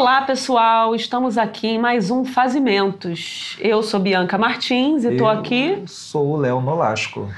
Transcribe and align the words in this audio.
Olá, 0.00 0.22
pessoal. 0.22 0.94
Estamos 0.94 1.36
aqui 1.36 1.68
em 1.68 1.78
mais 1.78 2.10
um 2.10 2.24
Fazimentos. 2.24 3.58
Eu 3.60 3.82
sou 3.82 4.00
Bianca 4.00 4.38
Martins 4.38 5.04
e 5.04 5.08
estou 5.08 5.28
aqui. 5.28 5.82
Sou 5.86 6.26
o 6.28 6.36
Léo 6.38 6.58
Nolasco. 6.62 7.28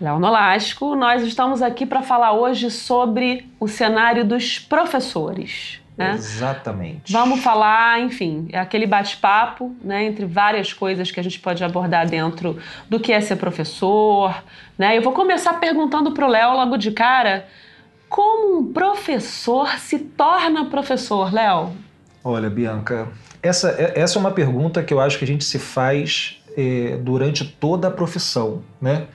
Léo 0.00 0.18
Nolasco. 0.18 0.96
Nós 0.96 1.22
estamos 1.22 1.60
aqui 1.60 1.84
para 1.84 2.00
falar 2.00 2.32
hoje 2.32 2.70
sobre 2.70 3.46
o 3.60 3.68
cenário 3.68 4.24
dos 4.24 4.58
professores. 4.58 5.82
Né? 5.98 6.12
Exatamente. 6.14 7.12
Vamos 7.12 7.40
falar, 7.40 8.00
enfim, 8.00 8.48
é 8.54 8.58
aquele 8.58 8.86
bate-papo, 8.86 9.76
né, 9.84 10.04
entre 10.06 10.24
várias 10.24 10.72
coisas 10.72 11.10
que 11.10 11.20
a 11.20 11.22
gente 11.22 11.38
pode 11.38 11.62
abordar 11.62 12.08
dentro 12.08 12.58
do 12.88 12.98
que 12.98 13.12
é 13.12 13.20
ser 13.20 13.36
professor, 13.36 14.34
né? 14.78 14.96
Eu 14.96 15.02
vou 15.02 15.12
começar 15.12 15.52
perguntando 15.60 16.12
para 16.12 16.24
o 16.24 16.30
Léo 16.30 16.54
logo 16.54 16.78
de 16.78 16.90
cara, 16.90 17.46
como 18.08 18.60
um 18.60 18.72
professor 18.72 19.76
se 19.76 19.98
torna 19.98 20.64
professor, 20.70 21.30
Léo? 21.30 21.86
Olha, 22.22 22.50
Bianca, 22.50 23.08
essa, 23.42 23.70
é, 23.70 24.00
essa 24.00 24.18
é 24.18 24.20
uma 24.20 24.32
pergunta 24.32 24.82
que 24.82 24.92
eu 24.92 25.00
acho 25.00 25.18
que 25.18 25.24
a 25.24 25.26
gente 25.26 25.44
se 25.44 25.58
faz 25.58 26.38
é, 26.56 26.98
durante 27.00 27.44
toda 27.44 27.88
a 27.88 27.90
profissão, 27.90 28.62
né? 28.80 29.06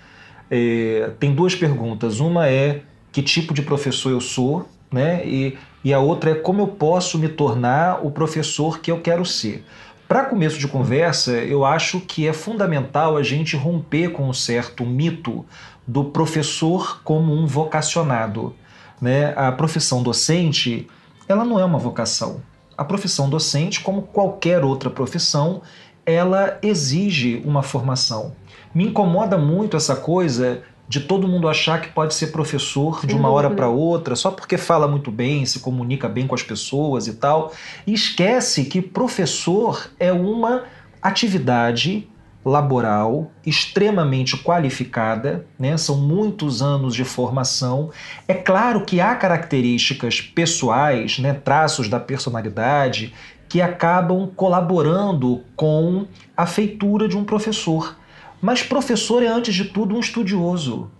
É, 0.49 1.11
tem 1.19 1.33
duas 1.33 1.55
perguntas. 1.55 2.19
Uma 2.19 2.47
é 2.47 2.81
que 3.11 3.21
tipo 3.21 3.53
de 3.53 3.61
professor 3.61 4.11
eu 4.11 4.21
sou, 4.21 4.67
né? 4.91 5.25
E, 5.25 5.57
e 5.83 5.93
a 5.93 5.99
outra 5.99 6.31
é 6.31 6.35
como 6.35 6.61
eu 6.61 6.67
posso 6.67 7.17
me 7.19 7.27
tornar 7.27 8.05
o 8.05 8.11
professor 8.11 8.79
que 8.79 8.89
eu 8.89 9.01
quero 9.01 9.25
ser. 9.25 9.65
Para 10.07 10.25
começo 10.25 10.59
de 10.59 10.67
conversa, 10.67 11.31
eu 11.31 11.65
acho 11.65 11.99
que 11.99 12.27
é 12.27 12.33
fundamental 12.33 13.17
a 13.17 13.23
gente 13.23 13.55
romper 13.55 14.09
com 14.09 14.29
um 14.29 14.33
certo 14.33 14.85
mito 14.85 15.45
do 15.87 16.05
professor 16.05 17.01
como 17.03 17.33
um 17.33 17.45
vocacionado. 17.45 18.55
Né? 19.01 19.33
A 19.35 19.51
profissão 19.51 20.03
docente, 20.03 20.87
ela 21.27 21.43
não 21.43 21.59
é 21.59 21.65
uma 21.65 21.79
vocação. 21.79 22.41
A 22.77 22.83
profissão 22.83 23.29
docente, 23.29 23.81
como 23.81 24.03
qualquer 24.03 24.63
outra 24.63 24.89
profissão, 24.89 25.61
ela 26.05 26.57
exige 26.61 27.41
uma 27.45 27.63
formação. 27.63 28.35
Me 28.73 28.85
incomoda 28.87 29.37
muito 29.37 29.77
essa 29.77 29.95
coisa 29.95 30.63
de 30.87 30.99
todo 30.99 31.27
mundo 31.27 31.47
achar 31.47 31.81
que 31.81 31.89
pode 31.89 32.13
ser 32.13 32.27
professor 32.27 33.05
de 33.05 33.13
uma 33.13 33.29
hora 33.29 33.49
para 33.49 33.69
outra 33.69 34.15
só 34.15 34.29
porque 34.29 34.57
fala 34.57 34.87
muito 34.87 35.09
bem, 35.09 35.45
se 35.45 35.59
comunica 35.59 36.09
bem 36.09 36.27
com 36.27 36.35
as 36.35 36.43
pessoas 36.43 37.07
e 37.07 37.13
tal. 37.13 37.53
E 37.87 37.93
esquece 37.93 38.65
que 38.65 38.81
professor 38.81 39.89
é 39.99 40.11
uma 40.11 40.63
atividade 41.01 42.07
laboral 42.45 43.31
extremamente 43.45 44.37
qualificada, 44.37 45.45
né? 45.57 45.77
são 45.77 45.97
muitos 45.97 46.61
anos 46.61 46.93
de 46.93 47.03
formação. 47.03 47.91
É 48.27 48.33
claro 48.33 48.85
que 48.85 48.99
há 48.99 49.15
características 49.15 50.19
pessoais, 50.19 51.19
né? 51.19 51.33
traços 51.33 51.87
da 51.87 51.99
personalidade, 51.99 53.13
que 53.47 53.61
acabam 53.61 54.27
colaborando 54.35 55.41
com 55.55 56.07
a 56.35 56.45
feitura 56.45 57.07
de 57.07 57.17
um 57.17 57.23
professor. 57.23 57.97
Mas 58.41 58.61
professor 58.61 59.23
é, 59.23 59.27
antes 59.27 59.55
de 59.55 59.65
tudo, 59.65 59.95
um 59.95 59.99
estudioso. 59.99 60.91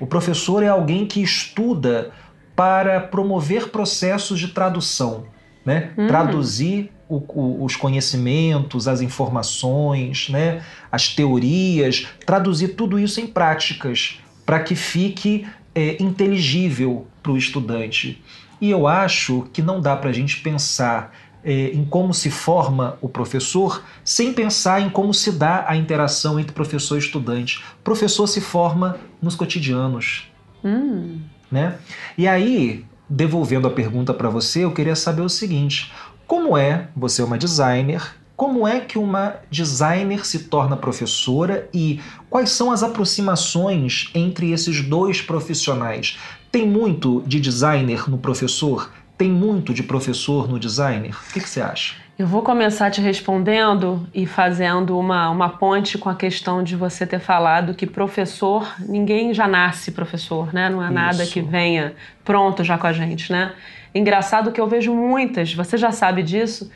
O 0.00 0.06
professor 0.06 0.62
é 0.62 0.68
alguém 0.68 1.06
que 1.06 1.22
estuda 1.22 2.10
para 2.56 3.00
promover 3.00 3.68
processos 3.68 4.40
de 4.40 4.48
tradução, 4.48 5.26
né? 5.68 5.90
Uhum. 5.98 6.06
Traduzir 6.06 6.90
o, 7.06 7.16
o, 7.16 7.62
os 7.62 7.76
conhecimentos, 7.76 8.88
as 8.88 9.02
informações, 9.02 10.30
né? 10.30 10.62
as 10.90 11.14
teorias, 11.14 12.06
traduzir 12.24 12.68
tudo 12.68 12.98
isso 12.98 13.20
em 13.20 13.26
práticas 13.26 14.18
para 14.46 14.60
que 14.60 14.74
fique 14.74 15.46
é, 15.74 16.02
inteligível 16.02 17.06
para 17.22 17.32
o 17.32 17.36
estudante. 17.36 18.24
E 18.58 18.70
eu 18.70 18.86
acho 18.86 19.46
que 19.52 19.60
não 19.60 19.78
dá 19.78 19.94
para 19.94 20.08
a 20.08 20.12
gente 20.12 20.40
pensar 20.40 21.14
é, 21.44 21.68
em 21.68 21.84
como 21.84 22.14
se 22.14 22.30
forma 22.30 22.96
o 23.02 23.08
professor, 23.08 23.84
sem 24.02 24.32
pensar 24.32 24.80
em 24.80 24.88
como 24.88 25.12
se 25.12 25.30
dá 25.30 25.66
a 25.68 25.76
interação 25.76 26.40
entre 26.40 26.54
professor 26.54 26.96
e 26.96 27.00
estudante. 27.00 27.62
O 27.80 27.82
professor 27.84 28.26
se 28.26 28.40
forma 28.40 28.96
nos 29.20 29.36
cotidianos. 29.36 30.32
Hum. 30.64 31.20
Né? 31.52 31.76
E 32.16 32.26
aí, 32.26 32.86
devolvendo 33.08 33.66
a 33.66 33.70
pergunta 33.70 34.12
para 34.12 34.28
você, 34.28 34.64
eu 34.64 34.72
queria 34.72 34.96
saber 34.96 35.22
o 35.22 35.28
seguinte: 35.28 35.92
como 36.26 36.56
é, 36.56 36.88
você 36.96 37.22
é 37.22 37.24
uma 37.24 37.38
designer, 37.38 38.14
como 38.36 38.68
é 38.68 38.78
que 38.80 38.98
uma 38.98 39.36
designer 39.50 40.24
se 40.24 40.44
torna 40.44 40.76
professora 40.76 41.68
e 41.74 42.00
quais 42.30 42.50
são 42.50 42.70
as 42.70 42.84
aproximações 42.84 44.10
entre 44.14 44.52
esses 44.52 44.80
dois 44.80 45.20
profissionais? 45.20 46.18
Tem 46.52 46.64
muito 46.64 47.22
de 47.26 47.40
designer 47.40 48.08
no 48.08 48.16
professor? 48.16 48.92
Tem 49.16 49.28
muito 49.28 49.74
de 49.74 49.82
professor 49.82 50.48
no 50.48 50.58
designer? 50.60 51.16
O 51.16 51.32
que, 51.32 51.40
que 51.40 51.48
você 51.48 51.60
acha? 51.60 51.96
Eu 52.18 52.26
vou 52.26 52.42
começar 52.42 52.90
te 52.90 53.00
respondendo 53.00 54.04
e 54.12 54.26
fazendo 54.26 54.98
uma, 54.98 55.30
uma 55.30 55.50
ponte 55.50 55.96
com 55.96 56.08
a 56.08 56.16
questão 56.16 56.64
de 56.64 56.74
você 56.74 57.06
ter 57.06 57.20
falado 57.20 57.74
que 57.74 57.86
professor, 57.86 58.74
ninguém 58.80 59.32
já 59.32 59.46
nasce 59.46 59.92
professor, 59.92 60.52
né? 60.52 60.68
Não 60.68 60.82
é 60.82 60.86
Isso. 60.86 60.94
nada 60.94 61.24
que 61.26 61.40
venha 61.40 61.94
pronto 62.24 62.64
já 62.64 62.76
com 62.76 62.88
a 62.88 62.92
gente, 62.92 63.30
né? 63.30 63.52
Engraçado 63.94 64.50
que 64.50 64.60
eu 64.60 64.66
vejo 64.66 64.92
muitas, 64.92 65.54
você 65.54 65.76
já 65.76 65.92
sabe 65.92 66.24
disso, 66.24 66.68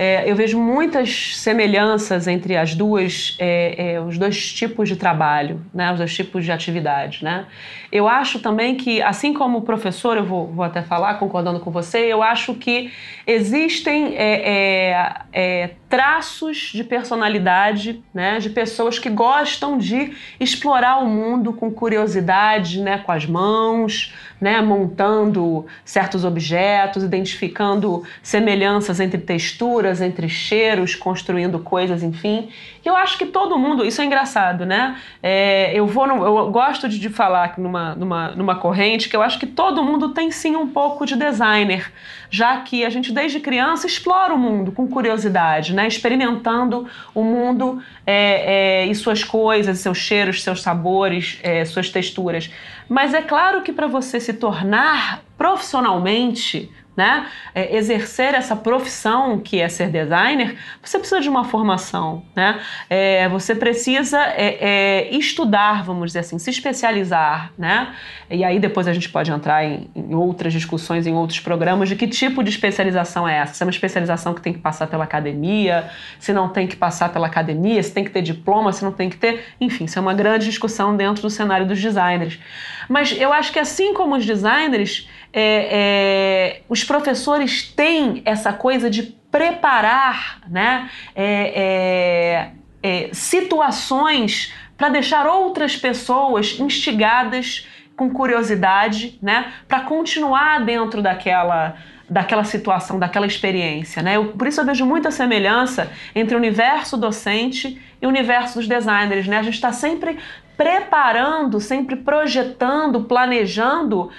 é, 0.00 0.30
eu 0.30 0.36
vejo 0.36 0.60
muitas 0.60 1.36
semelhanças 1.38 2.28
entre 2.28 2.56
as 2.56 2.72
duas, 2.72 3.36
é, 3.36 3.94
é, 3.94 4.00
os 4.00 4.16
dois 4.16 4.52
tipos 4.52 4.88
de 4.88 4.94
trabalho, 4.94 5.60
né, 5.74 5.90
os 5.90 5.98
dois 5.98 6.14
tipos 6.14 6.44
de 6.44 6.52
atividade. 6.52 7.24
Né? 7.24 7.46
Eu 7.90 8.06
acho 8.06 8.38
também 8.38 8.76
que, 8.76 9.02
assim 9.02 9.34
como 9.34 9.62
professor, 9.62 10.16
eu 10.16 10.24
vou, 10.24 10.46
vou 10.46 10.64
até 10.64 10.82
falar, 10.82 11.14
concordando 11.14 11.58
com 11.58 11.72
você, 11.72 11.98
eu 11.98 12.22
acho 12.22 12.54
que 12.54 12.92
existem 13.26 14.14
é, 14.16 14.92
é, 14.92 15.14
é, 15.32 15.70
traços 15.88 16.70
de 16.74 16.84
personalidade 16.84 18.02
né, 18.12 18.38
de 18.38 18.50
pessoas 18.50 18.98
que 18.98 19.08
gostam 19.08 19.78
de 19.78 20.14
explorar 20.38 20.98
o 20.98 21.06
mundo 21.06 21.52
com 21.52 21.70
curiosidade, 21.70 22.80
né, 22.80 22.98
com 22.98 23.10
as 23.10 23.24
mãos, 23.24 24.12
né, 24.40 24.60
montando 24.60 25.66
certos 25.84 26.24
objetos, 26.24 27.02
identificando 27.02 28.04
semelhanças 28.22 29.00
entre 29.00 29.18
texturas, 29.18 30.00
entre 30.00 30.28
cheiros, 30.28 30.94
construindo 30.94 31.58
coisas, 31.58 32.02
enfim. 32.02 32.48
E 32.84 32.88
eu 32.88 32.94
acho 32.94 33.18
que 33.18 33.26
todo 33.26 33.58
mundo, 33.58 33.84
isso 33.84 34.00
é 34.00 34.04
engraçado, 34.04 34.64
né? 34.64 34.96
É, 35.22 35.72
eu 35.74 35.86
vou, 35.86 36.06
no, 36.06 36.24
eu 36.24 36.50
gosto 36.50 36.88
de, 36.88 36.98
de 36.98 37.08
falar 37.08 37.54
numa, 37.58 37.94
numa, 37.94 38.30
numa 38.30 38.54
corrente 38.56 39.08
que 39.08 39.16
eu 39.16 39.22
acho 39.22 39.38
que 39.38 39.46
todo 39.46 39.82
mundo 39.82 40.10
tem 40.10 40.30
sim 40.30 40.54
um 40.54 40.68
pouco 40.68 41.04
de 41.04 41.16
designer, 41.16 41.90
já 42.30 42.60
que 42.60 42.84
a 42.84 42.90
gente 42.90 43.12
desde 43.12 43.40
criança 43.40 43.86
explora 43.86 44.34
o 44.34 44.38
mundo 44.38 44.72
com 44.72 44.86
curiosidade, 44.86 45.74
né? 45.74 45.86
Experimentando 45.86 46.86
o 47.14 47.22
mundo 47.22 47.82
é, 48.06 48.82
é, 48.82 48.86
e 48.86 48.94
suas 48.94 49.24
coisas, 49.24 49.78
seus 49.78 49.98
cheiros, 49.98 50.42
seus 50.42 50.62
sabores, 50.62 51.38
é, 51.42 51.64
suas 51.64 51.90
texturas. 51.90 52.50
Mas 52.88 53.14
é 53.14 53.22
claro 53.22 53.62
que 53.62 53.72
para 53.72 53.86
você 53.86 54.20
se 54.20 54.32
tornar 54.32 55.22
profissionalmente 55.36 56.70
né, 56.98 57.28
é, 57.54 57.76
exercer 57.76 58.34
essa 58.34 58.56
profissão 58.56 59.38
que 59.38 59.60
é 59.60 59.68
ser 59.68 59.88
designer, 59.88 60.56
você 60.82 60.98
precisa 60.98 61.20
de 61.20 61.28
uma 61.28 61.44
formação, 61.44 62.24
né? 62.34 62.58
É, 62.90 63.28
você 63.28 63.54
precisa 63.54 64.18
é, 64.18 64.58
é, 64.60 65.14
estudar, 65.14 65.84
vamos 65.84 66.06
dizer 66.06 66.18
assim, 66.18 66.40
se 66.40 66.50
especializar, 66.50 67.52
né? 67.56 67.94
E 68.28 68.42
aí 68.42 68.58
depois 68.58 68.88
a 68.88 68.92
gente 68.92 69.08
pode 69.08 69.30
entrar 69.30 69.64
em, 69.64 69.88
em, 69.94 70.12
outras 70.12 70.52
discussões, 70.52 71.06
em 71.06 71.14
outros 71.14 71.38
programas 71.38 71.88
de 71.88 71.94
que 71.94 72.08
tipo 72.08 72.42
de 72.42 72.50
especialização 72.50 73.28
é 73.28 73.38
essa. 73.38 73.54
Se 73.54 73.62
é 73.62 73.64
uma 73.66 73.70
especialização 73.70 74.34
que 74.34 74.40
tem 74.40 74.52
que 74.52 74.58
passar 74.58 74.88
pela 74.88 75.04
academia, 75.04 75.88
se 76.18 76.32
não 76.32 76.48
tem 76.48 76.66
que 76.66 76.74
passar 76.74 77.12
pela 77.12 77.28
academia, 77.28 77.80
se 77.80 77.92
tem 77.92 78.02
que 78.02 78.10
ter 78.10 78.22
diploma, 78.22 78.72
se 78.72 78.82
não 78.82 78.90
tem 78.90 79.08
que 79.08 79.16
ter, 79.16 79.44
enfim, 79.60 79.84
isso 79.84 79.96
é 80.00 80.02
uma 80.02 80.14
grande 80.14 80.46
discussão 80.46 80.96
dentro 80.96 81.22
do 81.22 81.30
cenário 81.30 81.64
dos 81.64 81.80
designers. 81.80 82.40
Mas 82.88 83.12
eu 83.16 83.32
acho 83.32 83.52
que 83.52 83.60
assim 83.60 83.94
como 83.94 84.16
os 84.16 84.26
designers, 84.26 85.08
é, 85.32 85.68
é, 85.70 86.62
os 86.68 86.84
professores 86.84 87.62
têm 87.62 88.22
essa 88.24 88.52
coisa 88.52 88.88
de 88.88 89.02
preparar 89.30 90.40
né, 90.48 90.90
é, 91.14 92.52
é, 92.82 92.98
é 93.06 93.10
situações 93.12 94.52
para 94.76 94.88
deixar 94.88 95.26
outras 95.26 95.76
pessoas 95.76 96.58
instigadas 96.58 97.66
com 97.96 98.08
curiosidade, 98.10 99.18
né, 99.20 99.52
para 99.66 99.80
continuar 99.80 100.64
dentro 100.64 101.02
daquela 101.02 101.76
daquela 102.10 102.42
situação, 102.42 102.98
daquela 102.98 103.26
experiência, 103.26 104.02
né? 104.02 104.16
Eu, 104.16 104.28
por 104.28 104.48
isso 104.48 104.58
eu 104.58 104.64
vejo 104.64 104.86
muita 104.86 105.10
semelhança 105.10 105.92
entre 106.14 106.34
o 106.34 106.38
universo 106.38 106.96
docente 106.96 107.78
e 108.00 108.06
o 108.06 108.08
universo 108.08 108.58
dos 108.58 108.66
designers, 108.66 109.26
né? 109.28 109.36
A 109.38 109.42
gente 109.42 109.56
está 109.56 109.72
sempre 109.72 110.18
preparando, 110.56 111.60
sempre 111.60 111.96
projetando, 111.96 113.04
planejando 113.04 114.10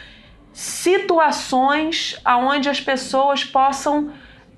situações 0.53 2.19
aonde 2.23 2.69
as 2.69 2.79
pessoas 2.81 3.43
possam 3.43 4.11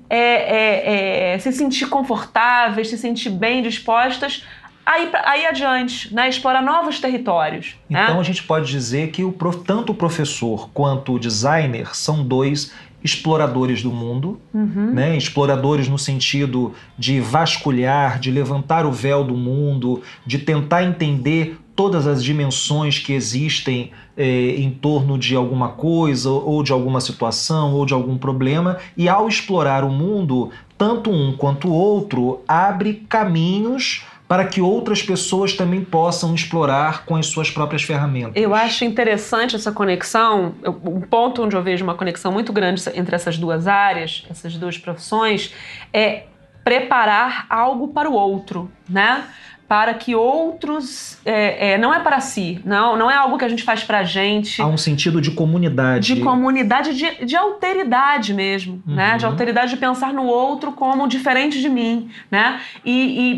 é, 0.09 0.17
é, 0.17 1.33
é, 1.33 1.39
se 1.39 1.51
sentir 1.51 1.87
confortáveis, 1.87 2.89
se 2.89 2.97
sentir 2.97 3.29
bem 3.29 3.61
dispostas 3.61 4.43
aí, 4.85 5.09
aí 5.23 5.45
adiante, 5.45 6.13
né? 6.13 6.27
explorar 6.27 6.61
novos 6.61 6.99
territórios. 6.99 7.75
Né? 7.89 8.03
Então 8.03 8.15
né? 8.15 8.21
a 8.21 8.23
gente 8.23 8.43
pode 8.43 8.69
dizer 8.69 9.11
que 9.11 9.23
o, 9.23 9.31
tanto 9.65 9.91
o 9.91 9.95
professor 9.95 10.69
quanto 10.73 11.13
o 11.13 11.19
designer 11.19 11.95
são 11.95 12.23
dois 12.23 12.73
exploradores 13.03 13.81
do 13.81 13.91
mundo, 13.91 14.39
uhum. 14.53 14.91
né? 14.93 15.17
exploradores 15.17 15.87
no 15.87 15.97
sentido 15.97 16.73
de 16.97 17.19
vasculhar, 17.19 18.19
de 18.19 18.31
levantar 18.31 18.85
o 18.85 18.91
véu 18.91 19.23
do 19.23 19.35
mundo, 19.35 20.01
de 20.25 20.37
tentar 20.37 20.83
entender 20.83 21.57
todas 21.75 22.05
as 22.05 22.23
dimensões 22.23 22.99
que 22.99 23.13
existem 23.13 23.91
eh, 24.15 24.55
em 24.57 24.69
torno 24.69 25.17
de 25.17 25.35
alguma 25.35 25.69
coisa, 25.69 26.29
ou 26.29 26.61
de 26.61 26.71
alguma 26.71 27.01
situação, 27.01 27.73
ou 27.73 27.85
de 27.85 27.93
algum 27.93 28.17
problema, 28.17 28.77
e 28.95 29.09
ao 29.09 29.27
explorar 29.27 29.83
o 29.83 29.89
mundo, 29.89 30.51
tanto 30.77 31.09
um 31.09 31.35
quanto 31.35 31.69
o 31.69 31.73
outro 31.73 32.41
abre 32.47 33.05
caminhos 33.07 34.03
para 34.31 34.45
que 34.45 34.61
outras 34.61 35.03
pessoas 35.03 35.51
também 35.51 35.83
possam 35.83 36.33
explorar 36.33 37.03
com 37.03 37.17
as 37.17 37.25
suas 37.25 37.51
próprias 37.51 37.83
ferramentas. 37.83 38.31
Eu 38.33 38.55
acho 38.55 38.85
interessante 38.85 39.57
essa 39.57 39.73
conexão, 39.73 40.55
um 40.85 41.01
ponto 41.01 41.43
onde 41.43 41.53
eu 41.53 41.61
vejo 41.61 41.83
uma 41.83 41.95
conexão 41.95 42.31
muito 42.31 42.53
grande 42.53 42.81
entre 42.95 43.13
essas 43.13 43.37
duas 43.37 43.67
áreas, 43.67 44.25
essas 44.29 44.55
duas 44.55 44.77
profissões, 44.77 45.53
é 45.91 46.27
preparar 46.63 47.45
algo 47.49 47.89
para 47.89 48.09
o 48.09 48.13
outro, 48.13 48.71
né? 48.87 49.25
Para 49.71 49.93
que 49.93 50.13
outros. 50.13 51.17
É, 51.23 51.71
é, 51.71 51.77
não 51.77 51.93
é 51.93 52.01
para 52.01 52.19
si, 52.19 52.59
não, 52.65 52.97
não 52.97 53.09
é 53.09 53.15
algo 53.15 53.37
que 53.37 53.45
a 53.45 53.47
gente 53.47 53.63
faz 53.63 53.85
para 53.85 53.99
a 53.99 54.03
gente. 54.03 54.61
Há 54.61 54.67
um 54.67 54.75
sentido 54.75 55.21
de 55.21 55.31
comunidade. 55.31 56.13
De 56.13 56.19
comunidade, 56.19 56.93
de, 56.93 57.25
de 57.25 57.37
alteridade 57.37 58.33
mesmo, 58.33 58.83
uhum. 58.85 58.95
né? 58.95 59.15
De 59.15 59.23
uhum. 59.23 59.31
alteridade 59.31 59.71
de 59.71 59.77
pensar 59.77 60.11
no 60.11 60.25
outro 60.25 60.73
como 60.73 61.07
diferente 61.07 61.61
de 61.61 61.69
mim, 61.69 62.09
né? 62.29 62.59
E, 62.83 62.91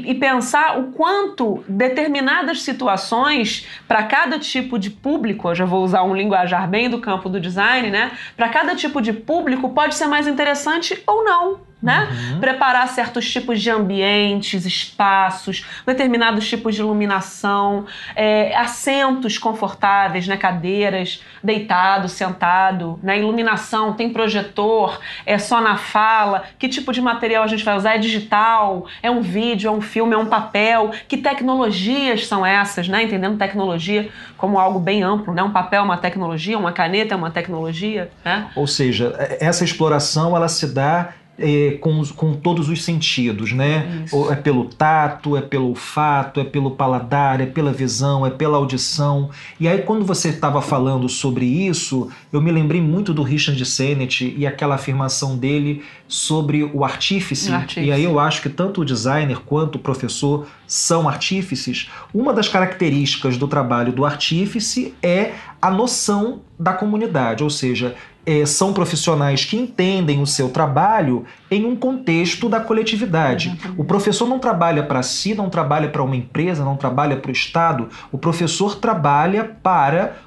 e, 0.08 0.10
e 0.10 0.16
pensar 0.16 0.80
o 0.80 0.86
quanto 0.94 1.64
determinadas 1.70 2.64
situações, 2.64 3.68
para 3.88 4.02
cada 4.02 4.40
tipo 4.40 4.80
de 4.80 4.90
público, 4.90 5.50
eu 5.50 5.54
já 5.54 5.66
vou 5.66 5.84
usar 5.84 6.02
um 6.02 6.16
linguajar 6.16 6.68
bem 6.68 6.90
do 6.90 6.98
campo 6.98 7.30
do 7.30 7.40
design, 7.40 7.92
né? 7.92 8.12
Para 8.36 8.50
cada 8.50 8.76
tipo 8.76 9.00
de 9.00 9.14
público 9.14 9.70
pode 9.70 9.94
ser 9.94 10.08
mais 10.08 10.26
interessante 10.26 11.00
ou 11.06 11.24
não 11.24 11.73
né? 11.84 12.08
Uhum. 12.10 12.40
Preparar 12.40 12.88
certos 12.88 13.30
tipos 13.30 13.62
de 13.62 13.70
ambientes, 13.70 14.66
espaços, 14.66 15.66
determinados 15.86 16.48
tipos 16.48 16.74
de 16.74 16.82
iluminação, 16.82 17.86
é, 18.16 18.56
assentos 18.56 19.38
confortáveis, 19.38 20.26
né? 20.26 20.38
Cadeiras, 20.38 21.22
deitado, 21.44 22.08
sentado, 22.08 22.98
né? 23.04 23.20
Iluminação, 23.20 23.94
tem 23.94 24.10
projetor, 24.12 25.00
é 25.26 25.38
só 25.38 25.60
na 25.60 25.76
fala, 25.76 26.44
que 26.58 26.70
tipo 26.70 26.94
de 26.94 27.02
material 27.02 27.44
a 27.44 27.48
gente 27.48 27.66
vai 27.66 27.76
usar? 27.76 27.96
É 27.96 27.98
digital, 27.98 28.88
é 29.02 29.12
um 29.12 29.22
vídeo, 29.22 29.68
é 29.68 29.72
um 29.72 29.82
filme, 29.82 30.14
é 30.14 30.18
um 30.18 30.28
papel, 30.28 30.92
que 31.08 31.18
tecnologias 31.18 32.26
são 32.26 32.46
essas, 32.46 32.88
né? 32.88 33.04
Entendendo 33.04 33.38
tecnologia 33.38 34.10
como 34.38 34.58
algo 34.58 34.80
bem 34.80 35.04
amplo, 35.04 35.34
né? 35.34 35.44
Um 35.44 35.52
papel 35.52 35.82
é 35.82 35.84
uma 35.84 35.98
tecnologia, 35.98 36.58
uma 36.58 36.72
caneta 36.72 37.14
é 37.14 37.18
uma 37.18 37.30
tecnologia, 37.30 38.10
né? 38.24 38.48
Ou 38.56 38.68
seja, 38.68 39.14
essa 39.42 39.66
exploração 39.66 40.36
ela 40.36 40.48
se 40.48 40.74
dá 40.74 41.10
é, 41.38 41.78
com, 41.82 42.06
com 42.16 42.34
todos 42.34 42.70
os 42.70 42.84
sentidos, 42.84 43.52
né? 43.52 44.04
Isso. 44.06 44.32
É 44.32 44.36
pelo 44.36 44.66
tato, 44.66 45.36
é 45.36 45.42
pelo 45.42 45.70
olfato, 45.70 46.40
é 46.40 46.44
pelo 46.44 46.72
paladar, 46.72 47.42
é 47.42 47.46
pela 47.46 47.72
visão, 47.72 48.26
é 48.26 48.30
pela 48.30 48.58
audição. 48.58 49.30
E 49.60 49.68
aí, 49.68 49.82
quando 49.82 50.06
você 50.06 50.30
estava 50.30 50.62
falando 50.62 51.10
sobre 51.10 51.46
isso, 51.46 52.10
eu 52.32 52.42
me 52.42 52.52
lembrei 52.52 52.82
muito 52.82 53.14
do 53.14 53.24
Richard 53.24 53.64
Sennett 53.66 54.34
e 54.38 54.46
aquela 54.46 54.76
afirmação 54.76 55.36
dele 55.36 55.84
sobre 56.08 56.64
o 56.64 56.86
artífice. 56.86 57.52
artífice. 57.52 57.88
E 57.88 57.92
aí 57.92 58.04
eu 58.04 58.20
acho 58.20 58.42
que 58.42 58.50
tanto 58.50 58.82
o 58.82 58.86
designer 58.86 59.40
quanto 59.40 59.76
o 59.76 59.80
professor 59.80 60.46
são 60.68 61.10
artífices. 61.10 61.90
Uma 62.14 62.32
das 62.34 62.48
características 62.48 63.38
do 63.38 63.48
trabalho 63.48 63.92
do 63.92 64.06
artífice 64.06 64.94
é 65.02 65.34
a 65.60 65.72
noção 65.72 66.42
da 66.60 66.74
comunidade, 66.74 67.44
ou 67.44 67.50
seja, 67.50 67.96
é, 68.26 68.46
são 68.46 68.74
profissionais 68.74 69.46
que 69.46 69.58
entendem 69.58 70.22
o 70.22 70.28
seu 70.28 70.50
trabalho 70.50 71.26
em 71.52 71.66
um 71.66 71.76
contexto 71.76 72.48
da 72.48 72.60
coletividade. 72.60 73.58
O 73.78 73.84
professor 73.84 74.28
não 74.28 74.40
trabalha 74.40 74.84
para 74.84 75.04
si, 75.04 75.34
não 75.36 75.50
trabalha 75.50 75.90
para 75.90 76.04
uma 76.04 76.16
empresa, 76.16 76.64
não 76.64 76.78
trabalha 76.78 77.18
para 77.18 77.30
o 77.30 77.34
Estado. 77.34 77.90
O 78.12 78.18
professor 78.18 78.76
trabalha 78.76 79.44
para 79.62 80.18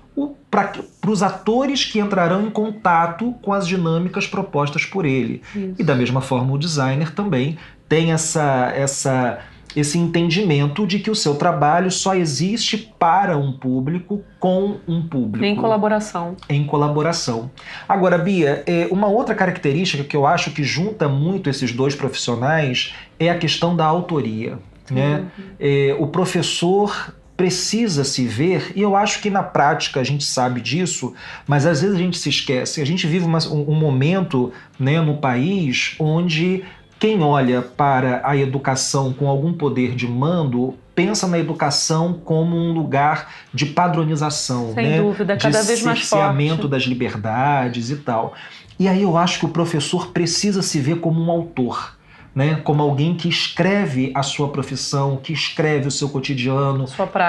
para 0.50 0.72
os 1.10 1.22
atores 1.22 1.84
que 1.84 1.98
entrarão 1.98 2.46
em 2.46 2.50
contato 2.50 3.34
com 3.42 3.52
as 3.52 3.66
dinâmicas 3.66 4.26
propostas 4.26 4.86
por 4.86 5.04
ele. 5.04 5.42
Isso. 5.54 5.74
E 5.78 5.84
da 5.84 5.94
mesma 5.94 6.22
forma 6.22 6.54
o 6.54 6.58
designer 6.58 7.12
também 7.12 7.58
tem 7.86 8.12
essa 8.12 8.72
essa 8.74 9.38
esse 9.76 9.98
entendimento 9.98 10.86
de 10.86 10.98
que 10.98 11.10
o 11.10 11.14
seu 11.14 11.34
trabalho 11.34 11.90
só 11.90 12.14
existe 12.14 12.78
para 12.98 13.36
um 13.36 13.52
público, 13.52 14.24
com 14.40 14.78
um 14.88 15.06
público. 15.06 15.44
Em 15.44 15.54
colaboração. 15.54 16.34
Em 16.48 16.64
colaboração. 16.64 17.50
Agora, 17.86 18.16
Bia, 18.16 18.64
é, 18.66 18.88
uma 18.90 19.06
outra 19.06 19.34
característica 19.34 20.02
que 20.02 20.16
eu 20.16 20.26
acho 20.26 20.50
que 20.52 20.64
junta 20.64 21.08
muito 21.08 21.50
esses 21.50 21.72
dois 21.72 21.94
profissionais 21.94 22.94
é 23.20 23.28
a 23.28 23.36
questão 23.36 23.76
da 23.76 23.84
autoria. 23.84 24.58
Né? 24.90 25.26
Uhum. 25.38 25.44
É, 25.60 25.96
o 25.98 26.06
professor 26.06 27.14
precisa 27.36 28.02
se 28.02 28.26
ver, 28.26 28.72
e 28.74 28.80
eu 28.80 28.96
acho 28.96 29.20
que 29.20 29.28
na 29.28 29.42
prática 29.42 30.00
a 30.00 30.04
gente 30.04 30.24
sabe 30.24 30.60
disso, 30.60 31.12
mas 31.46 31.66
às 31.66 31.82
vezes 31.82 31.94
a 31.94 31.98
gente 31.98 32.16
se 32.16 32.30
esquece. 32.30 32.80
A 32.80 32.86
gente 32.86 33.06
vive 33.06 33.26
uma, 33.26 33.38
um, 33.48 33.72
um 33.72 33.74
momento 33.74 34.52
né, 34.78 35.00
no 35.02 35.18
país 35.18 35.94
onde 35.98 36.64
quem 36.98 37.22
olha 37.22 37.62
para 37.62 38.22
a 38.24 38.36
educação 38.36 39.12
com 39.12 39.28
algum 39.28 39.52
poder 39.52 39.94
de 39.94 40.06
mando 40.06 40.74
pensa 40.94 41.26
na 41.28 41.38
educação 41.38 42.14
como 42.24 42.56
um 42.56 42.72
lugar 42.72 43.30
de 43.52 43.66
padronização, 43.66 44.72
Sem 44.72 44.88
né? 44.88 45.02
dúvida, 45.02 45.36
cada 45.36 45.60
de 45.60 45.66
vez 45.66 45.82
mais 45.82 46.08
forte. 46.08 46.66
das 46.68 46.82
liberdades 46.84 47.90
e 47.90 47.96
tal. 47.96 48.34
E 48.78 48.88
aí 48.88 49.02
eu 49.02 49.16
acho 49.16 49.38
que 49.40 49.44
o 49.44 49.50
professor 49.50 50.08
precisa 50.08 50.62
se 50.62 50.80
ver 50.80 51.00
como 51.00 51.20
um 51.20 51.30
autor. 51.30 51.94
Né, 52.34 52.56
como 52.56 52.82
alguém 52.82 53.14
que 53.14 53.30
escreve 53.30 54.12
a 54.14 54.22
sua 54.22 54.50
profissão, 54.50 55.16
que 55.16 55.32
escreve 55.32 55.88
o 55.88 55.90
seu 55.90 56.10
cotidiano, 56.10 56.84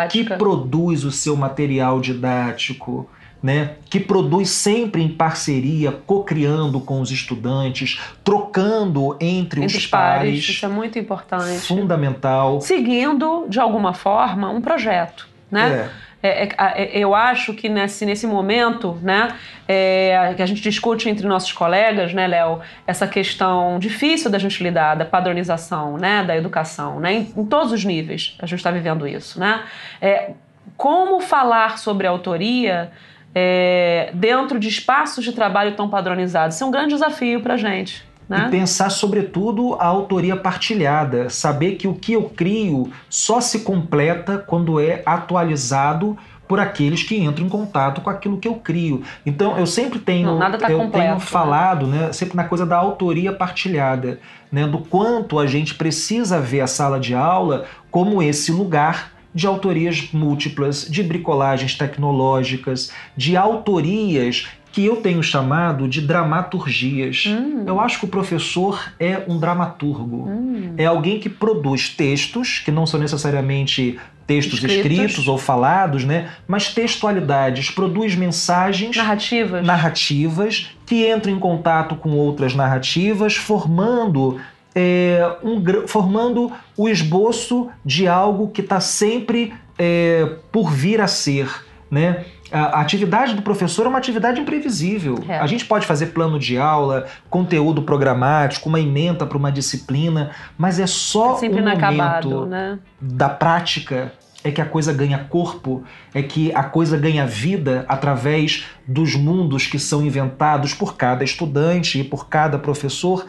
que 0.10 0.26
produz 0.26 1.06
o 1.06 1.12
seu 1.14 1.34
material 1.38 2.02
didático, 2.02 3.10
né, 3.48 3.76
que 3.90 3.98
produz 3.98 4.50
sempre 4.50 5.02
em 5.02 5.08
parceria, 5.08 5.90
co-criando 6.06 6.82
com 6.82 7.00
os 7.00 7.12
estudantes, 7.12 7.98
trocando 8.22 9.16
entre, 9.22 9.64
entre 9.64 9.78
os 9.78 9.88
pares, 9.88 10.32
pares. 10.32 10.50
Isso 10.50 10.66
é 10.66 10.68
muito 10.68 11.00
importante. 11.00 11.60
Fundamental. 11.62 12.60
Seguindo, 12.60 13.46
de 13.48 13.58
alguma 13.58 13.94
forma, 13.94 14.50
um 14.50 14.60
projeto. 14.60 15.30
Né? 15.50 15.90
É. 15.94 16.08
É, 16.22 16.44
é, 16.44 16.50
é, 16.58 17.00
eu 17.00 17.16
acho 17.16 17.54
que 17.54 17.70
nesse, 17.70 18.06
nesse 18.06 18.28
momento, 18.28 19.00
né, 19.02 19.34
é, 19.66 20.34
que 20.36 20.42
a 20.42 20.46
gente 20.46 20.60
discute 20.60 21.08
entre 21.08 21.26
nossos 21.26 21.54
colegas, 21.54 22.14
né, 22.14 22.28
Léo, 22.28 22.60
essa 22.86 23.08
questão 23.08 23.80
difícil 23.80 24.30
da 24.30 24.38
gente 24.38 24.62
lidar, 24.62 24.96
da 24.96 25.06
padronização, 25.06 25.96
né, 25.98 26.22
da 26.22 26.36
educação, 26.36 27.00
né, 27.00 27.14
em, 27.14 27.34
em 27.38 27.46
todos 27.46 27.72
os 27.72 27.86
níveis 27.86 28.36
a 28.40 28.46
gente 28.46 28.60
está 28.60 28.72
vivendo 28.72 29.08
isso, 29.08 29.40
né, 29.40 29.64
é, 30.02 30.32
como 30.76 31.22
falar 31.22 31.78
sobre 31.78 32.08
autoria 32.08 32.92
é, 33.34 34.12
dentro 34.14 34.60
de 34.60 34.68
espaços 34.68 35.24
de 35.24 35.32
trabalho 35.32 35.76
tão 35.76 35.90
padronizados. 35.90 36.56
Isso 36.56 36.64
é 36.64 36.68
um 36.68 36.72
grande 36.72 36.90
desafio 36.90 37.42
para 37.42 37.54
a 37.54 37.58
gente. 37.58 38.06
Né? 38.28 38.46
E 38.48 38.52
pensar, 38.52 38.90
sobretudo, 38.90 39.76
a 39.76 39.86
autoria 39.86 40.36
partilhada. 40.36 41.30
Saber 41.30 41.76
que 41.76 41.88
o 41.88 41.94
que 41.94 42.14
eu 42.14 42.24
crio 42.24 42.92
só 43.10 43.40
se 43.40 43.60
completa 43.60 44.38
quando 44.38 44.80
é 44.80 45.02
atualizado 45.06 46.18
por 46.48 46.60
aqueles 46.60 47.04
que 47.04 47.18
entram 47.18 47.46
em 47.46 47.50
contato 47.50 48.02
com 48.02 48.10
aquilo 48.10 48.38
que 48.38 48.48
eu 48.48 48.56
crio. 48.56 49.04
Então 49.26 49.58
eu 49.58 49.68
sempre 49.68 50.00
tenho, 50.00 50.40
Não, 50.40 50.58
tá 50.58 50.72
eu 50.72 50.78
completo, 50.78 50.92
tenho 50.92 51.14
né? 51.16 51.20
falado, 51.20 51.86
né? 51.86 52.14
sempre 52.14 52.38
na 52.38 52.46
coisa 52.46 52.66
da 52.66 52.78
autoria 52.78 53.34
partilhada, 53.34 54.20
né? 54.52 54.66
do 54.66 54.80
quanto 54.80 55.40
a 55.40 55.46
gente 55.46 55.76
precisa 55.76 56.40
ver 56.40 56.62
a 56.62 56.68
sala 56.68 57.00
de 57.00 57.14
aula 57.14 57.66
como 57.92 58.24
esse 58.24 58.52
lugar 58.52 59.12
de 59.38 59.46
autorias 59.46 60.10
múltiplas, 60.12 60.88
de 60.90 61.04
bricolagens 61.04 61.76
tecnológicas, 61.76 62.92
de 63.16 63.38
autorias 63.38 64.48
que 64.72 64.84
eu 64.84 64.96
tenho 64.96 65.22
chamado 65.22 65.88
de 65.88 66.02
dramaturgias. 66.02 67.26
Hum. 67.28 67.64
Eu 67.68 67.80
acho 67.80 68.00
que 68.00 68.06
o 68.06 68.08
professor 68.08 68.92
é 69.00 69.24
um 69.28 69.40
dramaturgo. 69.40 70.28
Hum. 70.28 70.74
É 70.76 70.88
alguém 70.88 71.20
que 71.20 71.30
produz 71.30 71.88
textos, 71.88 72.64
que 72.66 72.72
não 72.72 72.88
são 72.88 73.00
necessariamente 73.00 74.00
textos 74.26 74.64
escritos. 74.64 74.92
escritos. 74.92 75.28
ou 75.28 75.38
falados, 75.38 76.04
né? 76.04 76.32
Mas 76.48 76.74
textualidades, 76.74 77.70
produz 77.70 78.16
mensagens 78.16 78.98
narrativas. 78.98 79.64
narrativas 79.64 80.72
que 80.84 81.08
entram 81.08 81.32
em 81.32 81.40
contato 81.40 81.96
com 81.96 82.10
outras 82.10 82.56
narrativas, 82.56 83.36
formando 83.36 84.40
é, 84.80 85.36
um, 85.44 85.88
formando 85.88 86.52
o 86.78 86.88
esboço 86.88 87.68
de 87.84 88.08
algo 88.08 88.50
que 88.50 88.62
está 88.62 88.80
sempre 88.80 89.52
é, 89.78 90.36
por 90.52 90.70
vir 90.70 91.02
a 91.02 91.08
ser. 91.08 91.50
Né? 91.90 92.26
A 92.52 92.80
atividade 92.80 93.34
do 93.34 93.42
professor 93.42 93.88
é 93.88 93.90
uma 93.90 93.98
atividade 93.98 94.40
imprevisível. 94.40 95.18
É. 95.28 95.40
A 95.40 95.48
gente 95.48 95.66
pode 95.66 95.88
fazer 95.88 96.08
plano 96.08 96.38
de 96.38 96.60
aula, 96.60 97.08
conteúdo 97.28 97.82
programático, 97.82 98.70
uma 98.70 98.80
emenda 98.80 99.26
para 99.26 99.38
uma 99.38 99.52
disciplina, 99.52 100.30
mas 100.56 100.80
é 100.80 100.86
só 100.86 101.34
é 101.34 101.40
sempre 101.40 101.60
um 101.60 101.66
momento 101.66 102.46
né? 102.46 102.78
da 103.02 103.30
prática 103.30 104.14
é 104.44 104.52
que 104.52 104.62
a 104.62 104.66
coisa 104.66 104.94
ganha 104.94 105.18
corpo, 105.18 105.84
é 106.14 106.22
que 106.22 106.54
a 106.54 106.64
coisa 106.64 106.96
ganha 106.98 107.26
vida 107.26 107.84
através 107.90 108.66
dos 108.88 109.16
mundos 109.16 109.66
que 109.66 109.80
são 109.80 110.06
inventados 110.06 110.74
por 110.74 110.96
cada 110.96 111.24
estudante 111.24 112.00
e 112.00 112.04
por 112.04 112.30
cada 112.30 112.60
professor. 112.60 113.26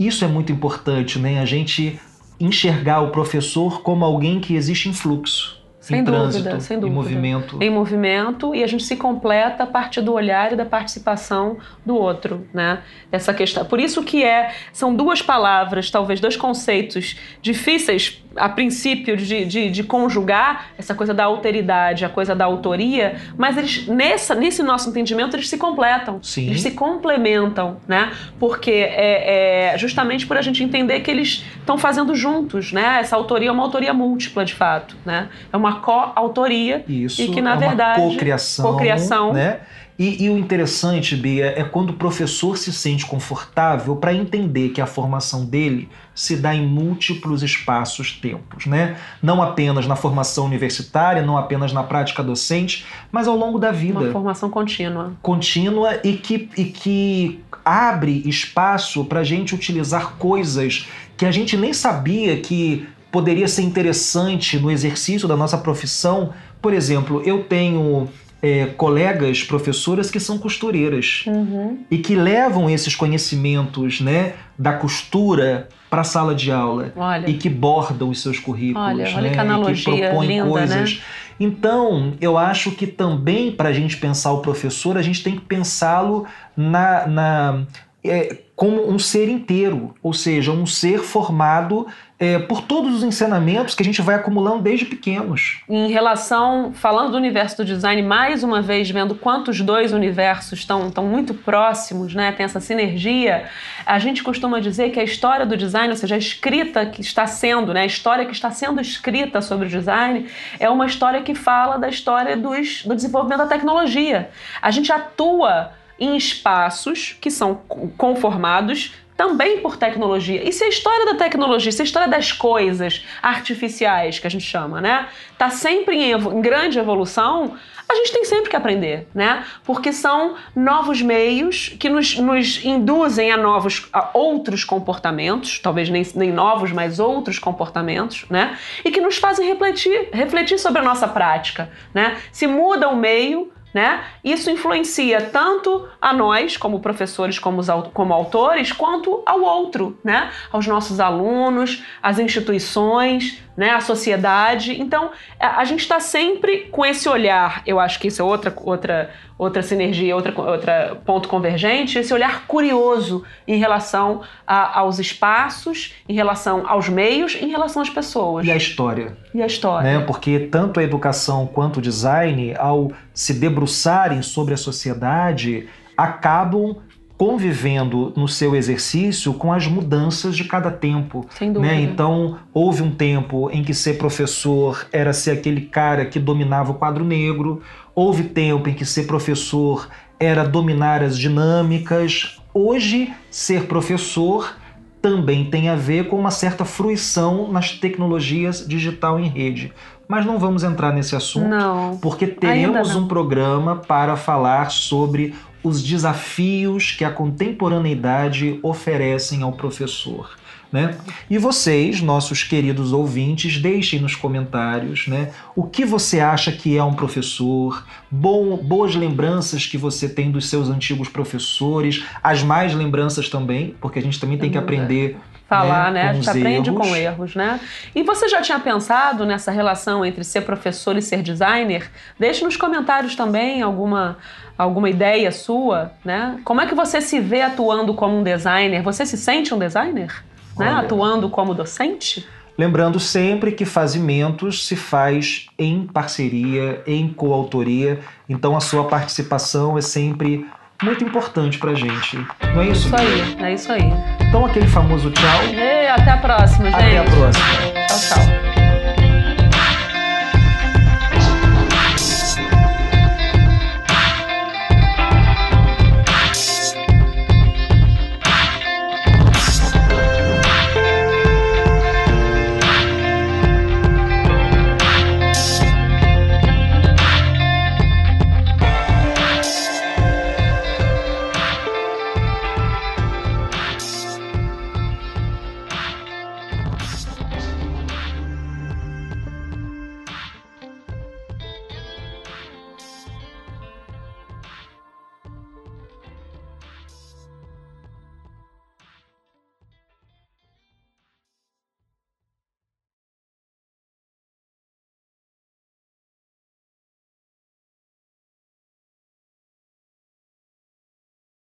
Isso 0.00 0.24
é 0.24 0.28
muito 0.28 0.50
importante, 0.50 1.18
né? 1.18 1.40
A 1.40 1.44
gente 1.44 2.00
enxergar 2.40 3.02
o 3.02 3.10
professor 3.10 3.82
como 3.82 4.02
alguém 4.02 4.40
que 4.40 4.54
existe 4.54 4.88
em 4.88 4.94
fluxo. 4.94 5.59
Sem 5.80 6.00
em 6.00 6.04
dúvida, 6.04 6.42
trânsito, 6.42 6.60
sem 6.60 6.78
dúvida. 6.78 6.92
Em 6.92 6.94
movimento. 6.94 7.62
Em 7.62 7.70
movimento 7.70 8.54
e 8.54 8.62
a 8.62 8.66
gente 8.66 8.84
se 8.84 8.96
completa 8.96 9.64
a 9.64 9.66
partir 9.66 10.02
do 10.02 10.12
olhar 10.12 10.52
e 10.52 10.56
da 10.56 10.66
participação 10.66 11.56
do 11.86 11.96
outro, 11.96 12.46
né? 12.52 12.80
Essa 13.10 13.32
questão. 13.32 13.64
Por 13.64 13.80
isso 13.80 14.02
que 14.02 14.22
é 14.22 14.52
são 14.74 14.94
duas 14.94 15.22
palavras, 15.22 15.90
talvez 15.90 16.20
dois 16.20 16.36
conceitos 16.36 17.16
difíceis 17.40 18.22
a 18.36 18.48
princípio 18.48 19.16
de, 19.16 19.44
de, 19.44 19.70
de, 19.70 19.82
conjugar 19.82 20.66
essa 20.78 20.94
coisa 20.94 21.12
da 21.12 21.24
alteridade, 21.24 22.04
a 22.04 22.08
coisa 22.08 22.34
da 22.34 22.44
autoria, 22.44 23.16
mas 23.36 23.56
eles 23.56 23.86
nessa, 23.88 24.34
nesse 24.34 24.62
nosso 24.62 24.88
entendimento 24.88 25.34
eles 25.34 25.48
se 25.48 25.58
completam, 25.58 26.22
Sim. 26.22 26.46
eles 26.48 26.60
se 26.60 26.70
complementam, 26.72 27.78
né? 27.88 28.12
Porque 28.38 28.70
é, 28.70 29.72
é 29.72 29.78
justamente 29.78 30.26
por 30.26 30.36
a 30.36 30.42
gente 30.42 30.62
entender 30.62 31.00
que 31.00 31.10
eles 31.10 31.44
estão 31.58 31.76
fazendo 31.76 32.14
juntos, 32.14 32.72
né? 32.72 32.98
Essa 33.00 33.16
autoria 33.16 33.48
é 33.48 33.52
uma 33.52 33.62
autoria 33.62 33.92
múltipla 33.92 34.44
de 34.44 34.54
fato, 34.54 34.96
né? 35.04 35.28
É 35.52 35.56
uma 35.56 35.69
co-autoria 35.76 36.84
e 36.88 37.06
que 37.08 37.40
na 37.40 37.54
é 37.54 37.56
verdade 37.56 38.00
co-criação, 38.00 38.72
co-criação, 38.72 39.32
né? 39.32 39.60
E, 40.00 40.24
e, 40.24 40.30
o 40.30 40.38
interessante, 40.38 41.14
Bia, 41.14 41.52
é 41.54 41.62
quando 41.62 41.90
o 41.90 41.92
professor 41.92 42.56
se 42.56 42.72
sente 42.72 43.04
confortável 43.04 43.94
para 43.94 44.14
entender 44.14 44.70
que 44.70 44.80
a 44.80 44.86
formação 44.86 45.44
dele 45.44 45.90
se 46.14 46.36
dá 46.36 46.54
em 46.54 46.66
múltiplos 46.66 47.42
espaços-tempos, 47.42 48.64
né? 48.64 48.96
Não 49.22 49.42
apenas 49.42 49.86
na 49.86 49.94
formação 49.94 50.46
universitária, 50.46 51.20
não 51.20 51.36
apenas 51.36 51.74
na 51.74 51.82
prática 51.82 52.22
docente, 52.22 52.86
mas 53.12 53.28
ao 53.28 53.36
longo 53.36 53.58
da 53.58 53.72
vida. 53.72 54.00
Uma 54.00 54.10
formação 54.10 54.48
contínua. 54.48 55.12
Contínua 55.20 56.00
e 56.02 56.14
que, 56.14 56.48
e 56.56 56.64
que 56.64 57.44
abre 57.62 58.22
espaço 58.24 59.04
para 59.04 59.20
a 59.20 59.24
gente 59.24 59.54
utilizar 59.54 60.14
coisas 60.16 60.88
que 61.14 61.26
a 61.26 61.30
gente 61.30 61.58
nem 61.58 61.74
sabia 61.74 62.40
que 62.40 62.88
poderia 63.10 63.48
ser 63.48 63.62
interessante 63.62 64.58
no 64.58 64.70
exercício 64.70 65.26
da 65.26 65.36
nossa 65.36 65.58
profissão. 65.58 66.32
Por 66.60 66.72
exemplo, 66.72 67.22
eu 67.24 67.44
tenho 67.44 68.08
é, 68.42 68.66
colegas 68.66 69.42
professoras 69.42 70.10
que 70.10 70.18
são 70.18 70.38
costureiras 70.38 71.24
uhum. 71.26 71.78
e 71.90 71.98
que 71.98 72.14
levam 72.14 72.70
esses 72.70 72.94
conhecimentos 72.94 74.00
né, 74.00 74.34
da 74.58 74.72
costura 74.72 75.68
para 75.90 76.02
a 76.02 76.04
sala 76.04 76.34
de 76.34 76.50
aula 76.50 76.92
olha. 76.96 77.28
e 77.28 77.34
que 77.34 77.48
bordam 77.48 78.08
os 78.08 78.22
seus 78.22 78.38
currículos, 78.38 78.88
olha, 78.88 79.04
olha 79.08 79.22
né, 79.22 79.30
que, 79.30 79.38
analogia 79.38 79.92
que 79.92 80.00
propõem 80.00 80.28
linda, 80.28 80.48
coisas. 80.48 80.94
Né? 80.94 81.00
Então, 81.40 82.12
eu 82.20 82.36
acho 82.36 82.70
que 82.72 82.86
também 82.86 83.50
para 83.50 83.70
a 83.70 83.72
gente 83.72 83.96
pensar 83.96 84.30
o 84.32 84.38
professor, 84.38 84.96
a 84.96 85.02
gente 85.02 85.22
tem 85.22 85.34
que 85.34 85.40
pensá-lo 85.40 86.26
na, 86.56 87.06
na 87.06 87.62
é, 88.04 88.38
como 88.56 88.90
um 88.90 88.98
ser 88.98 89.28
inteiro, 89.28 89.94
ou 90.02 90.12
seja, 90.12 90.52
um 90.52 90.66
ser 90.66 90.98
formado 90.98 91.86
é, 92.18 92.38
por 92.38 92.60
todos 92.60 92.96
os 92.96 93.02
ensinamentos 93.02 93.74
que 93.74 93.82
a 93.82 93.84
gente 93.84 94.02
vai 94.02 94.14
acumulando 94.14 94.62
desde 94.62 94.84
pequenos. 94.84 95.62
Em 95.66 95.90
relação, 95.90 96.70
falando 96.74 97.12
do 97.12 97.16
universo 97.16 97.56
do 97.56 97.64
design, 97.64 98.02
mais 98.02 98.44
uma 98.44 98.60
vez 98.60 98.90
vendo 98.90 99.14
quantos 99.14 99.62
dois 99.62 99.94
universos 99.94 100.58
estão, 100.58 100.88
estão 100.88 101.06
muito 101.06 101.32
próximos, 101.32 102.14
né? 102.14 102.32
tem 102.32 102.44
essa 102.44 102.60
sinergia, 102.60 103.48
a 103.86 103.98
gente 103.98 104.22
costuma 104.22 104.60
dizer 104.60 104.90
que 104.90 105.00
a 105.00 105.04
história 105.04 105.46
do 105.46 105.56
design, 105.56 105.88
ou 105.88 105.96
seja, 105.96 106.14
a 106.14 106.18
escrita 106.18 106.84
que 106.84 107.00
está 107.00 107.26
sendo, 107.26 107.72
né? 107.72 107.80
a 107.80 107.86
história 107.86 108.26
que 108.26 108.32
está 108.32 108.50
sendo 108.50 108.78
escrita 108.82 109.40
sobre 109.40 109.66
o 109.66 109.70
design, 109.70 110.26
é 110.58 110.68
uma 110.68 110.84
história 110.84 111.22
que 111.22 111.34
fala 111.34 111.78
da 111.78 111.88
história 111.88 112.36
dos, 112.36 112.84
do 112.84 112.94
desenvolvimento 112.94 113.38
da 113.38 113.46
tecnologia. 113.46 114.28
A 114.60 114.70
gente 114.70 114.92
atua 114.92 115.72
em 116.00 116.16
espaços 116.16 117.16
que 117.20 117.30
são 117.30 117.60
conformados 117.96 118.94
também 119.20 119.60
por 119.60 119.76
tecnologia. 119.76 120.48
E 120.48 120.50
se 120.50 120.64
a 120.64 120.68
história 120.68 121.04
da 121.04 121.14
tecnologia, 121.14 121.70
se 121.70 121.82
a 121.82 121.84
história 121.84 122.08
das 122.08 122.32
coisas 122.32 123.04
artificiais, 123.22 124.18
que 124.18 124.26
a 124.26 124.30
gente 124.30 124.46
chama, 124.46 124.80
né, 124.80 125.08
tá 125.36 125.50
sempre 125.50 125.94
em, 125.94 126.12
em, 126.12 126.40
grande 126.40 126.78
evolução, 126.78 127.54
a 127.86 127.94
gente 127.96 128.12
tem 128.12 128.24
sempre 128.24 128.48
que 128.48 128.56
aprender, 128.56 129.06
né? 129.14 129.44
Porque 129.62 129.92
são 129.92 130.36
novos 130.56 131.02
meios 131.02 131.76
que 131.78 131.90
nos, 131.90 132.16
nos 132.16 132.64
induzem 132.64 133.30
a 133.30 133.36
novos, 133.36 133.90
a 133.92 134.08
outros 134.14 134.64
comportamentos, 134.64 135.58
talvez 135.58 135.90
nem, 135.90 136.06
nem 136.14 136.32
novos, 136.32 136.72
mas 136.72 136.98
outros 136.98 137.38
comportamentos, 137.38 138.24
né? 138.30 138.56
E 138.82 138.90
que 138.90 139.02
nos 139.02 139.18
fazem 139.18 139.46
refletir, 139.46 140.08
refletir 140.14 140.58
sobre 140.58 140.80
a 140.80 140.84
nossa 140.84 141.06
prática, 141.06 141.70
né? 141.92 142.16
Se 142.32 142.46
muda 142.46 142.88
o 142.88 142.96
meio, 142.96 143.52
né? 143.72 144.04
Isso 144.24 144.50
influencia 144.50 145.20
tanto 145.20 145.88
a 146.00 146.12
nós, 146.12 146.56
como 146.56 146.80
professores, 146.80 147.38
como, 147.38 147.62
como 147.92 148.12
autores, 148.12 148.72
quanto 148.72 149.22
ao 149.24 149.40
outro, 149.40 149.98
né? 150.02 150.30
aos 150.52 150.66
nossos 150.66 151.00
alunos, 151.00 151.82
às 152.02 152.18
instituições, 152.18 153.42
né? 153.60 153.72
a 153.72 153.80
sociedade. 153.82 154.80
Então, 154.80 155.10
a 155.38 155.62
gente 155.66 155.80
está 155.80 156.00
sempre 156.00 156.68
com 156.70 156.82
esse 156.82 157.06
olhar, 157.06 157.62
eu 157.66 157.78
acho 157.78 158.00
que 158.00 158.08
isso 158.08 158.22
é 158.22 158.24
outra, 158.24 158.50
outra, 158.56 159.10
outra 159.36 159.62
sinergia, 159.62 160.16
outra, 160.16 160.32
outra 160.40 160.96
ponto 161.04 161.28
convergente, 161.28 161.98
esse 161.98 162.14
olhar 162.14 162.46
curioso 162.46 163.22
em 163.46 163.58
relação 163.58 164.22
a, 164.46 164.78
aos 164.78 164.98
espaços, 164.98 165.94
em 166.08 166.14
relação 166.14 166.66
aos 166.66 166.88
meios, 166.88 167.34
em 167.34 167.48
relação 167.48 167.82
às 167.82 167.90
pessoas. 167.90 168.46
E 168.46 168.50
a 168.50 168.56
história. 168.56 169.14
E 169.34 169.42
a 169.42 169.46
história. 169.46 169.98
Né? 169.98 170.06
Porque 170.06 170.38
tanto 170.50 170.80
a 170.80 170.82
educação 170.82 171.46
quanto 171.46 171.80
o 171.80 171.82
design, 171.82 172.54
ao 172.56 172.90
se 173.12 173.34
debruçarem 173.34 174.22
sobre 174.22 174.54
a 174.54 174.56
sociedade, 174.56 175.68
acabam 175.94 176.76
convivendo 177.20 178.14
no 178.16 178.26
seu 178.26 178.56
exercício 178.56 179.34
com 179.34 179.52
as 179.52 179.66
mudanças 179.66 180.34
de 180.34 180.44
cada 180.44 180.70
tempo. 180.70 181.26
Sem 181.28 181.52
dúvida. 181.52 181.74
Né? 181.74 181.82
Então, 181.82 182.38
houve 182.50 182.82
um 182.82 182.90
tempo 182.90 183.50
em 183.52 183.62
que 183.62 183.74
ser 183.74 183.98
professor 183.98 184.86
era 184.90 185.12
ser 185.12 185.32
aquele 185.32 185.60
cara 185.60 186.06
que 186.06 186.18
dominava 186.18 186.70
o 186.70 186.76
quadro 186.76 187.04
negro, 187.04 187.60
houve 187.94 188.22
tempo 188.22 188.70
em 188.70 188.72
que 188.72 188.86
ser 188.86 189.06
professor 189.06 189.86
era 190.18 190.44
dominar 190.44 191.02
as 191.02 191.18
dinâmicas. 191.18 192.40
Hoje, 192.54 193.12
ser 193.30 193.66
professor 193.66 194.56
também 195.02 195.44
tem 195.44 195.68
a 195.68 195.76
ver 195.76 196.08
com 196.08 196.18
uma 196.18 196.30
certa 196.30 196.64
fruição 196.64 197.52
nas 197.52 197.72
tecnologias 197.72 198.66
digital 198.66 199.20
em 199.20 199.28
rede. 199.28 199.74
Mas 200.08 200.24
não 200.24 200.38
vamos 200.38 200.64
entrar 200.64 200.90
nesse 200.92 201.14
assunto, 201.14 201.48
não, 201.48 201.98
porque 201.98 202.26
teremos 202.26 202.96
um 202.96 203.06
programa 203.06 203.76
para 203.76 204.16
falar 204.16 204.70
sobre 204.70 205.34
os 205.62 205.82
desafios 205.82 206.92
que 206.92 207.04
a 207.04 207.10
contemporaneidade 207.10 208.58
oferecem 208.62 209.42
ao 209.42 209.52
professor. 209.52 210.39
Né? 210.72 210.96
E 211.28 211.36
vocês, 211.36 212.00
nossos 212.00 212.44
queridos 212.44 212.92
ouvintes, 212.92 213.58
deixem 213.58 213.98
nos 213.98 214.14
comentários 214.14 215.08
né, 215.08 215.32
o 215.56 215.64
que 215.64 215.84
você 215.84 216.20
acha 216.20 216.52
que 216.52 216.76
é 216.76 216.84
um 216.84 216.94
professor, 216.94 217.84
bom, 218.08 218.56
boas 218.56 218.94
lembranças 218.94 219.66
que 219.66 219.76
você 219.76 220.08
tem 220.08 220.30
dos 220.30 220.48
seus 220.48 220.68
antigos 220.68 221.08
professores, 221.08 222.04
as 222.22 222.44
mais 222.44 222.72
lembranças 222.72 223.28
também, 223.28 223.74
porque 223.80 223.98
a 223.98 224.02
gente 224.02 224.20
também 224.20 224.38
tem 224.38 224.50
que 224.50 224.58
aprender 224.58 225.18
falar, 225.50 225.90
né? 225.90 226.04
né? 226.04 226.10
A 226.10 226.12
gente 226.12 226.30
aprende 226.30 226.70
erros. 226.70 226.88
com 226.88 226.96
erros, 226.96 227.34
né? 227.34 227.58
E 227.92 228.04
você 228.04 228.28
já 228.28 228.40
tinha 228.40 228.60
pensado 228.60 229.26
nessa 229.26 229.50
relação 229.50 230.04
entre 230.04 230.22
ser 230.22 230.42
professor 230.42 230.96
e 230.96 231.02
ser 231.02 231.22
designer? 231.22 231.90
Deixe 232.16 232.44
nos 232.44 232.56
comentários 232.56 233.16
também 233.16 233.60
alguma 233.60 234.16
alguma 234.56 234.88
ideia 234.90 235.32
sua, 235.32 235.90
né? 236.04 236.38
Como 236.44 236.60
é 236.60 236.66
que 236.66 236.74
você 236.74 237.00
se 237.00 237.18
vê 237.18 237.42
atuando 237.42 237.94
como 237.94 238.18
um 238.18 238.22
designer? 238.22 238.82
Você 238.82 239.04
se 239.04 239.16
sente 239.16 239.52
um 239.52 239.58
designer, 239.58 240.22
né? 240.60 240.72
Atuando 240.72 241.28
como 241.28 241.54
docente? 241.54 242.26
Lembrando 242.56 243.00
sempre 243.00 243.52
que 243.52 243.64
fazimentos 243.64 244.66
se 244.66 244.76
faz 244.76 245.46
em 245.58 245.86
parceria, 245.86 246.82
em 246.86 247.08
coautoria, 247.08 248.00
então 248.28 248.56
a 248.56 248.60
sua 248.60 248.84
participação 248.84 249.78
é 249.78 249.80
sempre 249.80 250.46
muito 250.82 251.04
importante 251.04 251.58
pra 251.58 251.74
gente. 251.74 252.16
Não 252.54 252.62
é 252.62 252.68
isso? 252.68 252.86
Isso 252.86 252.96
aí, 252.96 253.36
é 253.38 253.54
isso 253.54 253.72
aí. 253.72 253.92
Então 254.28 254.44
aquele 254.44 254.66
famoso 254.66 255.10
tchau. 255.10 255.44
E 255.44 255.86
até 255.86 256.10
a 256.10 256.16
próxima, 256.18 256.70
gente. 256.70 256.74
Até 256.74 256.98
a 256.98 257.04
próxima. 257.04 257.46
Tchau, 257.86 257.98
tchau. 257.98 258.49